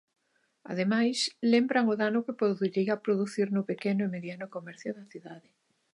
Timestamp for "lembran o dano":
1.53-2.23